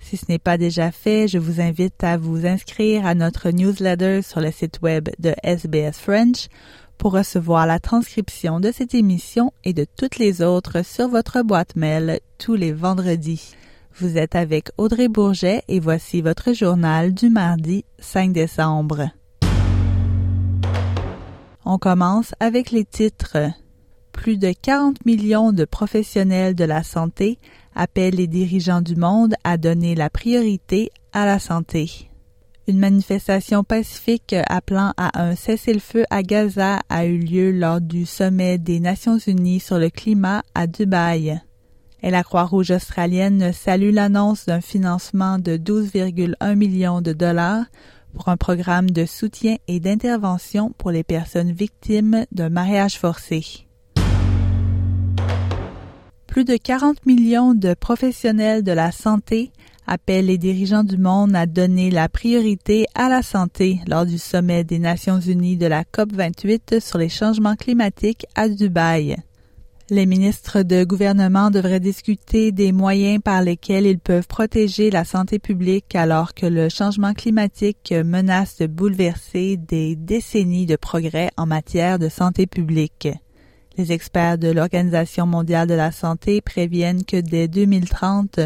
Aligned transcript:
Si 0.00 0.16
ce 0.16 0.24
n'est 0.28 0.38
pas 0.38 0.58
déjà 0.58 0.90
fait, 0.90 1.28
je 1.28 1.38
vous 1.38 1.60
invite 1.60 2.02
à 2.02 2.16
vous 2.16 2.46
inscrire 2.46 3.06
à 3.06 3.14
notre 3.14 3.50
newsletter 3.50 4.22
sur 4.22 4.40
le 4.40 4.50
site 4.50 4.80
web 4.82 5.08
de 5.18 5.34
SBS 5.44 5.98
French 5.98 6.48
pour 6.98 7.12
recevoir 7.12 7.66
la 7.66 7.78
transcription 7.78 8.60
de 8.60 8.72
cette 8.72 8.94
émission 8.94 9.52
et 9.64 9.72
de 9.72 9.86
toutes 9.96 10.18
les 10.18 10.42
autres 10.42 10.84
sur 10.84 11.08
votre 11.08 11.42
boîte 11.42 11.76
mail 11.76 12.20
tous 12.38 12.54
les 12.54 12.72
vendredis. 12.72 13.54
Vous 13.96 14.16
êtes 14.16 14.34
avec 14.34 14.70
Audrey 14.78 15.08
Bourget 15.08 15.62
et 15.68 15.80
voici 15.80 16.22
votre 16.22 16.52
journal 16.52 17.14
du 17.14 17.28
mardi 17.28 17.84
5 17.98 18.32
décembre. 18.32 19.10
On 21.64 21.78
commence 21.78 22.34
avec 22.40 22.70
les 22.70 22.84
titres. 22.84 23.36
Plus 24.12 24.38
de 24.38 24.52
40 24.52 25.04
millions 25.06 25.52
de 25.52 25.64
professionnels 25.64 26.54
de 26.54 26.64
la 26.64 26.82
santé 26.82 27.38
appellent 27.80 28.16
les 28.16 28.26
dirigeants 28.26 28.82
du 28.82 28.94
monde 28.94 29.34
à 29.42 29.56
donner 29.56 29.94
la 29.94 30.10
priorité 30.10 30.90
à 31.14 31.24
la 31.24 31.38
santé. 31.38 32.10
Une 32.68 32.78
manifestation 32.78 33.64
pacifique 33.64 34.34
appelant 34.48 34.92
à 34.98 35.18
un 35.22 35.34
cessez-le-feu 35.34 36.04
à 36.10 36.22
Gaza 36.22 36.80
a 36.90 37.06
eu 37.06 37.16
lieu 37.16 37.50
lors 37.52 37.80
du 37.80 38.04
sommet 38.04 38.58
des 38.58 38.80
Nations 38.80 39.16
Unies 39.16 39.60
sur 39.60 39.78
le 39.78 39.88
climat 39.88 40.42
à 40.54 40.66
Dubaï. 40.66 41.40
Et 42.02 42.10
la 42.10 42.22
Croix-Rouge 42.22 42.70
australienne 42.70 43.50
salue 43.54 43.94
l'annonce 43.94 44.44
d'un 44.44 44.60
financement 44.60 45.38
de 45.38 45.56
12,1 45.56 46.54
millions 46.56 47.00
de 47.00 47.14
dollars 47.14 47.64
pour 48.12 48.28
un 48.28 48.36
programme 48.36 48.90
de 48.90 49.06
soutien 49.06 49.56
et 49.68 49.80
d'intervention 49.80 50.70
pour 50.76 50.90
les 50.90 51.04
personnes 51.04 51.52
victimes 51.52 52.26
d'un 52.30 52.50
mariage 52.50 52.98
forcé. 52.98 53.69
Plus 56.30 56.44
de 56.44 56.56
40 56.56 57.06
millions 57.06 57.54
de 57.54 57.74
professionnels 57.74 58.62
de 58.62 58.70
la 58.70 58.92
santé 58.92 59.50
appelle 59.88 60.26
les 60.26 60.38
dirigeants 60.38 60.84
du 60.84 60.96
monde 60.96 61.34
à 61.34 61.46
donner 61.46 61.90
la 61.90 62.08
priorité 62.08 62.86
à 62.94 63.08
la 63.08 63.24
santé 63.24 63.80
lors 63.88 64.06
du 64.06 64.16
sommet 64.16 64.62
des 64.62 64.78
Nations 64.78 65.18
Unies 65.18 65.56
de 65.56 65.66
la 65.66 65.82
COP28 65.82 66.78
sur 66.78 66.98
les 66.98 67.08
changements 67.08 67.56
climatiques 67.56 68.26
à 68.36 68.48
Dubaï. 68.48 69.16
Les 69.90 70.06
ministres 70.06 70.62
de 70.62 70.84
gouvernement 70.84 71.50
devraient 71.50 71.80
discuter 71.80 72.52
des 72.52 72.70
moyens 72.70 73.20
par 73.20 73.42
lesquels 73.42 73.86
ils 73.86 73.98
peuvent 73.98 74.28
protéger 74.28 74.88
la 74.90 75.04
santé 75.04 75.40
publique 75.40 75.96
alors 75.96 76.32
que 76.32 76.46
le 76.46 76.68
changement 76.68 77.12
climatique 77.12 77.92
menace 78.04 78.56
de 78.58 78.68
bouleverser 78.68 79.56
des 79.56 79.96
décennies 79.96 80.66
de 80.66 80.76
progrès 80.76 81.32
en 81.36 81.46
matière 81.46 81.98
de 81.98 82.08
santé 82.08 82.46
publique. 82.46 83.08
Les 83.78 83.92
experts 83.92 84.38
de 84.38 84.48
l'Organisation 84.48 85.26
mondiale 85.26 85.68
de 85.68 85.74
la 85.74 85.92
santé 85.92 86.40
préviennent 86.40 87.04
que 87.04 87.16
dès 87.16 87.48
2030, 87.48 88.40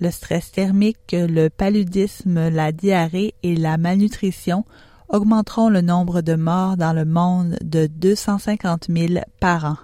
le 0.00 0.10
stress 0.10 0.50
thermique, 0.50 1.12
le 1.12 1.48
paludisme, 1.48 2.48
la 2.48 2.72
diarrhée 2.72 3.34
et 3.42 3.54
la 3.54 3.78
malnutrition 3.78 4.64
augmenteront 5.08 5.68
le 5.68 5.82
nombre 5.82 6.22
de 6.22 6.34
morts 6.34 6.76
dans 6.76 6.92
le 6.92 7.04
monde 7.04 7.56
de 7.62 7.86
250 7.86 8.86
000 8.88 9.20
par 9.38 9.64
an. 9.64 9.76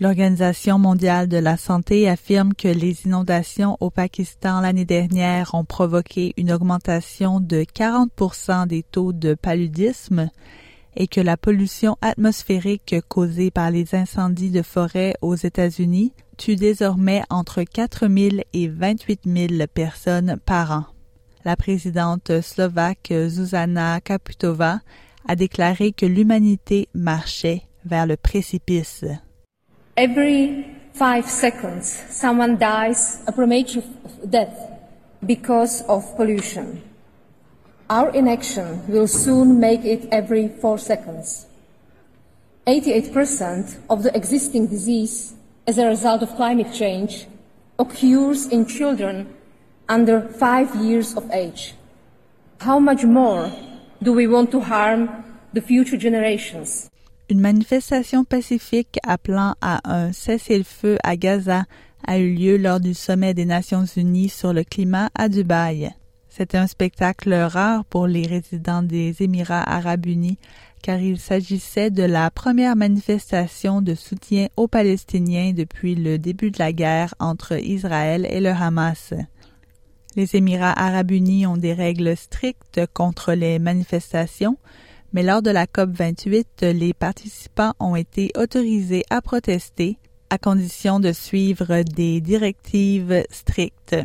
L'Organisation 0.00 0.78
mondiale 0.78 1.26
de 1.26 1.38
la 1.38 1.56
santé 1.56 2.08
affirme 2.08 2.54
que 2.54 2.68
les 2.68 3.04
inondations 3.04 3.76
au 3.80 3.90
Pakistan 3.90 4.60
l'année 4.60 4.84
dernière 4.84 5.54
ont 5.54 5.64
provoqué 5.64 6.34
une 6.36 6.52
augmentation 6.52 7.40
de 7.40 7.62
40% 7.62 8.68
des 8.68 8.84
taux 8.84 9.12
de 9.12 9.34
paludisme 9.34 10.30
et 10.96 11.06
que 11.06 11.20
la 11.20 11.36
pollution 11.36 11.96
atmosphérique 12.00 12.96
causée 13.08 13.50
par 13.50 13.70
les 13.70 13.94
incendies 13.94 14.50
de 14.50 14.62
forêt 14.62 15.14
aux 15.22 15.36
États-Unis 15.36 16.12
tue 16.36 16.56
désormais 16.56 17.22
entre 17.30 17.62
4 17.62 18.08
000 18.08 18.42
et 18.52 18.68
28 18.68 19.20
000 19.26 19.66
personnes 19.72 20.38
par 20.44 20.72
an. 20.72 20.84
La 21.44 21.56
présidente 21.56 22.40
slovaque 22.40 23.12
Zuzana 23.28 24.00
Kaputova 24.00 24.80
a 25.26 25.36
déclaré 25.36 25.92
que 25.92 26.06
l'humanité 26.06 26.88
marchait 26.94 27.62
vers 27.84 28.06
le 28.06 28.16
précipice. 28.16 29.04
Every 29.96 30.64
five 30.94 31.28
seconds, 31.28 32.04
someone 32.10 32.56
dies 32.56 33.20
a 33.26 33.32
premature 33.32 33.82
death 34.24 34.54
because 35.22 35.84
of 35.88 36.16
pollution. 36.16 36.80
Our 37.90 38.10
inaction 38.10 38.84
will 38.86 39.06
soon 39.08 39.58
make 39.58 39.82
it 39.82 40.08
every 40.12 40.48
four 40.48 40.76
seconds. 40.76 41.46
88% 42.66 43.78
of 43.88 44.02
the 44.02 44.14
existing 44.14 44.66
disease 44.66 45.32
as 45.66 45.78
a 45.78 45.86
result 45.86 46.22
of 46.22 46.36
climate 46.36 46.70
change 46.74 47.26
occurs 47.78 48.46
in 48.46 48.66
children 48.66 49.26
under 49.88 50.20
five 50.20 50.74
years 50.76 51.16
of 51.16 51.30
age. 51.30 51.74
How 52.60 52.78
much 52.78 53.04
more 53.04 53.50
do 54.02 54.12
we 54.12 54.26
want 54.26 54.50
to 54.50 54.60
harm 54.60 55.08
the 55.54 55.62
future 55.62 55.96
generations? 55.96 56.90
Une 57.30 57.40
manifestation 57.40 58.24
pacifique 58.24 58.98
appelant 59.02 59.54
à 59.62 59.80
un 59.84 60.12
cessez-le-feu 60.12 60.98
à 61.02 61.16
Gaza 61.16 61.64
a 62.06 62.18
eu 62.18 62.34
lieu 62.34 62.58
lors 62.58 62.80
du 62.80 62.92
sommet 62.92 63.32
des 63.32 63.46
Nations 63.46 63.86
Unies 63.96 64.28
sur 64.28 64.52
le 64.52 64.64
climat 64.64 65.08
à 65.14 65.30
Dubaï. 65.30 65.94
C'était 66.38 66.56
un 66.56 66.68
spectacle 66.68 67.34
rare 67.34 67.84
pour 67.84 68.06
les 68.06 68.24
résidents 68.24 68.84
des 68.84 69.24
Émirats 69.24 69.68
arabes 69.68 70.06
unis 70.06 70.38
car 70.82 71.00
il 71.00 71.18
s'agissait 71.18 71.90
de 71.90 72.04
la 72.04 72.30
première 72.30 72.76
manifestation 72.76 73.82
de 73.82 73.96
soutien 73.96 74.46
aux 74.56 74.68
Palestiniens 74.68 75.52
depuis 75.52 75.96
le 75.96 76.16
début 76.16 76.52
de 76.52 76.60
la 76.60 76.72
guerre 76.72 77.12
entre 77.18 77.60
Israël 77.60 78.24
et 78.30 78.38
le 78.38 78.50
Hamas. 78.50 79.14
Les 80.14 80.36
Émirats 80.36 80.80
arabes 80.80 81.10
unis 81.10 81.44
ont 81.44 81.56
des 81.56 81.72
règles 81.72 82.16
strictes 82.16 82.82
contre 82.94 83.32
les 83.32 83.58
manifestations, 83.58 84.58
mais 85.12 85.24
lors 85.24 85.42
de 85.42 85.50
la 85.50 85.66
COP 85.66 85.90
28, 85.90 86.62
les 86.62 86.94
participants 86.94 87.74
ont 87.80 87.96
été 87.96 88.30
autorisés 88.36 89.02
à 89.10 89.22
protester 89.22 89.98
à 90.30 90.38
condition 90.38 91.00
de 91.00 91.10
suivre 91.10 91.82
des 91.82 92.20
directives 92.20 93.24
strictes. 93.28 93.96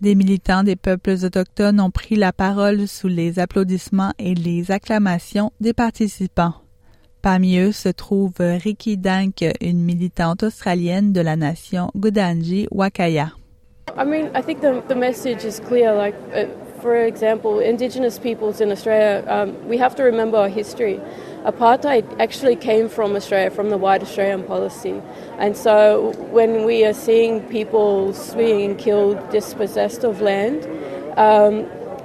Des 0.00 0.14
militants 0.14 0.62
des 0.62 0.76
peuples 0.76 1.16
autochtones 1.24 1.80
ont 1.80 1.90
pris 1.90 2.14
la 2.14 2.32
parole 2.32 2.86
sous 2.86 3.08
les 3.08 3.40
applaudissements 3.40 4.12
et 4.20 4.34
les 4.34 4.70
acclamations 4.70 5.50
des 5.60 5.72
participants. 5.72 6.54
Parmi 7.20 7.58
eux 7.58 7.72
se 7.72 7.88
trouve 7.88 8.34
Ricky 8.38 8.96
Dank, 8.96 9.44
une 9.60 9.80
militante 9.80 10.44
australienne 10.44 11.12
de 11.12 11.20
la 11.20 11.34
nation 11.34 11.90
Gudanji 11.96 12.68
Wakaya. 12.70 13.32
I 13.96 14.04
mean, 14.04 14.30
I 14.36 14.42
think 14.42 14.60
the, 14.60 14.82
the 14.86 14.94
message 14.94 15.44
is 15.44 15.58
clear. 15.58 15.92
Like, 15.92 16.14
uh, 16.32 16.44
for 16.80 16.94
example, 16.94 17.58
Indigenous 17.58 18.20
peoples 18.20 18.60
in 18.60 18.70
Australia, 18.70 19.24
um, 19.26 19.56
we 19.68 19.78
have 19.78 19.96
to 19.96 20.04
remember 20.04 20.38
our 20.38 20.48
history. 20.48 21.00
Apartheid 21.48 22.04
actually 22.20 22.56
came 22.56 22.90
from 22.90 23.16
Australia, 23.16 23.50
from 23.50 23.70
the 23.70 23.78
White 23.78 24.02
Australian 24.02 24.42
policy. 24.44 25.00
And 25.38 25.56
so 25.56 26.12
when 26.30 26.66
we 26.66 26.84
are 26.84 26.92
seeing 26.92 27.40
people 27.48 28.12
being 28.36 28.76
killed, 28.76 29.16
dispossessed 29.30 30.04
of 30.04 30.20
land, 30.20 30.66
um, 31.16 31.64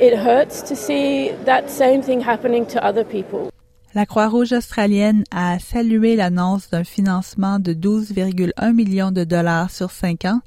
it 0.00 0.16
hurts 0.16 0.62
to 0.62 0.76
see 0.76 1.32
that 1.46 1.68
same 1.68 2.00
thing 2.00 2.20
happening 2.20 2.64
to 2.66 2.78
other 2.84 3.04
people. 3.04 3.50
La 3.96 4.06
Croix-Rouge 4.06 4.52
australienne 4.52 5.24
a 5.32 5.58
salué 5.58 6.14
l'annonce 6.14 6.70
d'un 6.70 6.84
financement 6.84 7.58
de 7.58 7.74
12,1 7.74 8.72
millions 8.72 9.10
de 9.10 9.24
dollars 9.24 9.70
sur 9.70 9.90
cinq 9.90 10.24
ans 10.24 10.40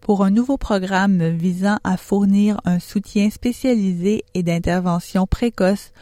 pour 0.00 0.24
un 0.24 0.30
nouveau 0.30 0.56
programme 0.56 1.28
visant 1.28 1.78
à 1.84 1.96
fournir 1.96 2.60
un 2.64 2.80
soutien 2.80 3.30
spécialisé 3.30 4.24
et 4.34 4.42
d'intervention 4.42 5.26
précoce 5.28 5.92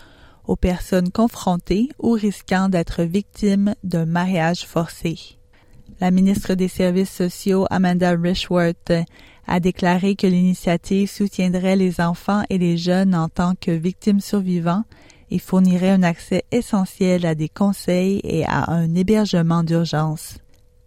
aux 0.50 0.56
personnes 0.56 1.12
confrontées 1.12 1.90
ou 2.00 2.10
risquant 2.10 2.68
d'être 2.68 3.04
victimes 3.04 3.76
d'un 3.84 4.04
mariage 4.04 4.66
forcé. 4.66 5.16
La 6.00 6.10
ministre 6.10 6.54
des 6.54 6.66
Services 6.66 7.12
sociaux 7.12 7.66
Amanda 7.70 8.16
Rishworth 8.16 8.92
a 9.46 9.60
déclaré 9.60 10.16
que 10.16 10.26
l'initiative 10.26 11.08
soutiendrait 11.08 11.76
les 11.76 12.00
enfants 12.00 12.42
et 12.50 12.58
les 12.58 12.76
jeunes 12.76 13.14
en 13.14 13.28
tant 13.28 13.54
que 13.54 13.70
victimes 13.70 14.18
survivants 14.18 14.82
et 15.30 15.38
fournirait 15.38 15.90
un 15.90 16.02
accès 16.02 16.42
essentiel 16.50 17.26
à 17.26 17.36
des 17.36 17.48
conseils 17.48 18.20
et 18.24 18.44
à 18.44 18.72
un 18.72 18.92
hébergement 18.96 19.62
d'urgence. 19.62 20.38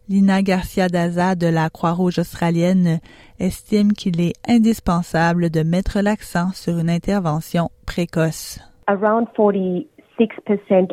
Lina 0.09 0.42
Garcia 0.42 0.89
Daza 0.89 1.36
de 1.36 1.48
la 1.48 1.69
Croix-Rouge 1.69 2.19
australienne 2.19 3.00
estime 3.39 3.94
qu'il 3.94 4.19
est 4.19 4.33
indispensable 4.45 5.50
de 5.50 5.63
mettre 5.63 6.01
l'accent 6.01 6.51
sur 6.54 6.77
une 6.80 6.89
intervention 6.89 7.71
précoce. 7.86 8.59
Around 8.88 9.27
46% 9.38 9.88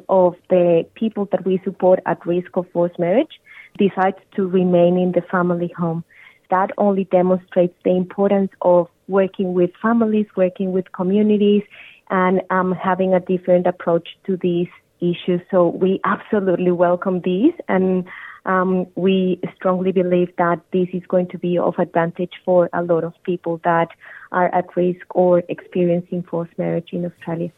of 0.09 0.35
the 0.49 0.87
people 0.95 1.29
that 1.33 1.45
we 1.45 1.61
support 1.65 2.01
at 2.07 2.25
risk 2.25 2.57
of 2.57 2.67
forced 2.73 2.99
marriage 2.99 3.41
decide 3.79 4.15
to 4.37 4.47
remain 4.47 4.97
in 4.97 5.13
the 5.13 5.23
family 5.23 5.73
home. 5.77 6.05
That 6.51 6.71
only 6.79 7.05
demonstrates 7.05 7.75
the 7.85 7.91
importance 7.91 8.51
of 8.63 8.89
working 9.09 9.55
with 9.55 9.71
families, 9.83 10.27
working 10.37 10.73
with 10.73 10.93
communities, 10.93 11.63
and 12.11 12.43
um, 12.51 12.73
having 12.73 13.15
a 13.15 13.21
different 13.21 13.67
approach 13.67 14.09
to 14.27 14.37
these 14.37 14.69
issues. 15.01 15.41
So 15.51 15.69
we 15.69 16.01
absolutely 16.05 16.73
welcome 16.73 17.21
these, 17.23 17.55
and 17.69 18.05
um, 18.45 18.87
we 18.95 19.41
strongly 19.57 19.93
believe 19.93 20.29
that 20.39 20.61
this 20.73 20.89
is 20.93 21.03
going 21.09 21.29
to 21.29 21.39
be 21.39 21.59
of 21.59 21.75
advantage 21.79 22.33
for 22.45 22.69
a 22.73 22.83
lot 22.83 23.05
of 23.05 23.15
people 23.25 23.61
that 23.65 23.89
are 24.33 24.53
at 24.55 24.77
risk 24.77 25.07
or 25.11 25.43
experiencing 25.49 26.23
forced 26.23 26.57
marriage 26.59 26.89
in 26.93 27.05
Australia. 27.05 27.51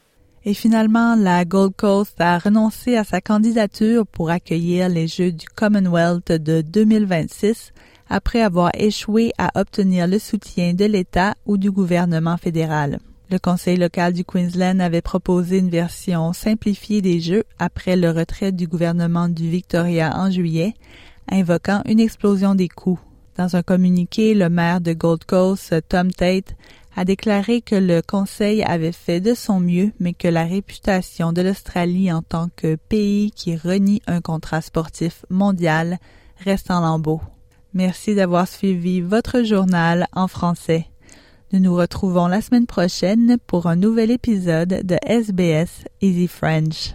Et 0.44 0.54
finalement, 0.54 1.14
la 1.14 1.44
Gold 1.44 1.74
Coast 1.76 2.20
a 2.20 2.38
renoncé 2.38 2.96
à 2.96 3.04
sa 3.04 3.20
candidature 3.20 4.06
pour 4.06 4.30
accueillir 4.30 4.88
les 4.88 5.06
Jeux 5.06 5.30
du 5.30 5.46
Commonwealth 5.46 6.32
de 6.32 6.62
2026 6.62 7.72
après 8.08 8.42
avoir 8.42 8.70
échoué 8.74 9.32
à 9.38 9.58
obtenir 9.60 10.08
le 10.08 10.18
soutien 10.18 10.74
de 10.74 10.84
l'État 10.84 11.34
ou 11.46 11.58
du 11.58 11.70
gouvernement 11.70 12.36
fédéral. 12.36 12.98
Le 13.30 13.38
conseil 13.38 13.76
local 13.76 14.12
du 14.12 14.24
Queensland 14.24 14.80
avait 14.80 15.00
proposé 15.00 15.58
une 15.58 15.70
version 15.70 16.32
simplifiée 16.32 17.00
des 17.00 17.20
Jeux 17.20 17.44
après 17.58 17.96
le 17.96 18.10
retrait 18.10 18.52
du 18.52 18.66
gouvernement 18.66 19.28
du 19.28 19.48
Victoria 19.48 20.18
en 20.18 20.30
juillet, 20.30 20.74
invoquant 21.30 21.82
une 21.86 22.00
explosion 22.00 22.56
des 22.56 22.68
coûts. 22.68 23.00
Dans 23.38 23.56
un 23.56 23.62
communiqué, 23.62 24.34
le 24.34 24.50
maire 24.50 24.82
de 24.82 24.92
Gold 24.92 25.24
Coast, 25.24 25.74
Tom 25.88 26.10
Tate, 26.10 26.54
a 26.94 27.04
déclaré 27.04 27.62
que 27.62 27.74
le 27.74 28.02
Conseil 28.02 28.62
avait 28.62 28.92
fait 28.92 29.20
de 29.20 29.34
son 29.34 29.60
mieux, 29.60 29.92
mais 29.98 30.12
que 30.12 30.28
la 30.28 30.44
réputation 30.44 31.32
de 31.32 31.42
l'Australie 31.42 32.12
en 32.12 32.22
tant 32.22 32.48
que 32.54 32.76
pays 32.76 33.30
qui 33.30 33.56
renie 33.56 34.02
un 34.06 34.20
contrat 34.20 34.60
sportif 34.60 35.24
mondial 35.30 35.98
reste 36.44 36.70
en 36.70 36.80
lambeaux. 36.80 37.20
Merci 37.74 38.14
d'avoir 38.14 38.46
suivi 38.46 39.00
votre 39.00 39.42
journal 39.42 40.06
en 40.12 40.28
français. 40.28 40.86
Nous 41.52 41.60
nous 41.60 41.74
retrouvons 41.74 42.28
la 42.28 42.40
semaine 42.40 42.66
prochaine 42.66 43.36
pour 43.46 43.66
un 43.66 43.76
nouvel 43.76 44.10
épisode 44.10 44.80
de 44.84 44.96
SBS 45.06 45.84
Easy 46.00 46.28
French. 46.28 46.94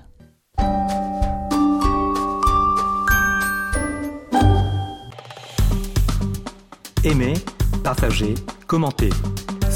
Aimez, 7.04 7.36
partagez, 7.84 8.34
commentez. 8.68 9.12